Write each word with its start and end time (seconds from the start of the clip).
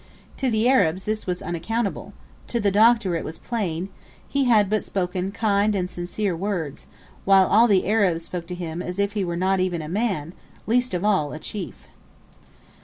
To 0.37 0.49
the 0.49 0.67
Arabs 0.67 1.03
this 1.03 1.27
was 1.27 1.43
unaccountable 1.43 2.13
to 2.47 2.59
the 2.59 2.71
Doctor 2.71 3.15
it 3.15 3.23
was 3.23 3.37
plain: 3.37 3.89
he 4.27 4.45
had 4.45 4.67
but 4.67 4.83
spoken 4.83 5.31
kind 5.31 5.75
and 5.75 5.91
sincere 5.91 6.35
words, 6.35 6.87
while 7.23 7.45
all 7.45 7.67
the 7.67 7.85
Arabs 7.87 8.23
spoke 8.25 8.47
to 8.47 8.55
him 8.55 8.81
as 8.81 8.97
if 8.97 9.11
he 9.11 9.23
were 9.23 9.37
not 9.37 9.59
even 9.59 9.83
a 9.83 9.87
man, 9.87 10.33
least 10.65 10.95
of 10.95 11.05
all 11.05 11.33
a 11.33 11.37
chief. 11.39 11.85